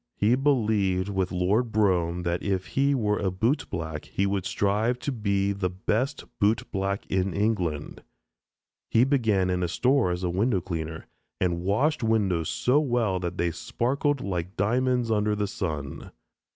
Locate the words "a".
3.19-3.29, 9.61-9.67, 10.23-10.29